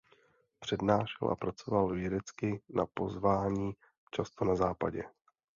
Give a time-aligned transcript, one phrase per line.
[0.59, 3.73] Přednášel a pracoval vědecky na pozvání
[4.11, 5.03] často na Západě.